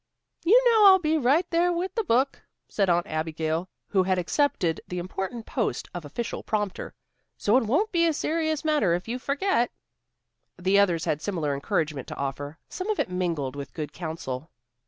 "You 0.43 0.59
know 0.71 0.87
I'll 0.87 0.97
be 0.97 1.15
right 1.15 1.47
there 1.51 1.71
with 1.71 1.93
the 1.93 2.03
book," 2.03 2.41
said 2.67 2.89
Aunt 2.89 3.05
Abigail, 3.05 3.69
who 3.89 4.01
had 4.01 4.17
accepted 4.17 4.81
the 4.87 4.97
important 4.97 5.45
post 5.45 5.89
of 5.93 6.03
official 6.05 6.41
prompter. 6.41 6.95
"So 7.37 7.55
it 7.55 7.65
won't 7.65 7.91
be 7.91 8.07
a 8.07 8.13
serious 8.13 8.65
matter 8.65 8.95
if 8.95 9.07
you 9.07 9.19
forget." 9.19 9.69
The 10.59 10.79
others 10.79 11.05
had 11.05 11.21
similar 11.21 11.53
encouragement 11.53 12.07
to 12.07 12.15
offer, 12.17 12.57
some 12.67 12.89
of 12.89 12.99
it 12.99 13.11
mingled 13.11 13.55
with 13.55 13.75
good 13.75 13.93
counsel. 13.93 14.49